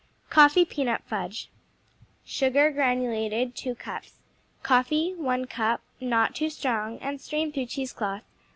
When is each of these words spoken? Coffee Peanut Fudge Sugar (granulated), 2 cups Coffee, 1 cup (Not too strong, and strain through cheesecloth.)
Coffee 0.31 0.65
Peanut 0.65 1.03
Fudge 1.03 1.51
Sugar 2.25 2.71
(granulated), 2.71 3.53
2 3.55 3.75
cups 3.75 4.13
Coffee, 4.63 5.13
1 5.13 5.45
cup 5.45 5.81
(Not 5.99 6.33
too 6.33 6.49
strong, 6.49 6.97
and 6.97 7.21
strain 7.21 7.51
through 7.51 7.67
cheesecloth.) 7.67 8.23